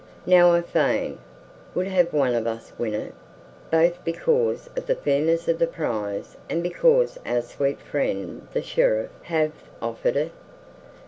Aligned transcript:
Now 0.25 0.51
I 0.53 0.63
fain 0.63 1.19
would 1.75 1.85
have 1.85 2.11
one 2.11 2.33
of 2.33 2.47
us 2.47 2.73
win 2.79 2.95
it, 2.95 3.13
both 3.69 4.03
because 4.03 4.67
of 4.75 4.87
the 4.87 4.95
fairness 4.95 5.47
of 5.47 5.59
the 5.59 5.67
prize 5.67 6.37
and 6.49 6.63
because 6.63 7.19
our 7.23 7.43
sweet 7.43 7.79
friend 7.79 8.47
the 8.51 8.63
Sheriff 8.63 9.11
hath 9.21 9.63
offered 9.79 10.15
it. 10.15 10.31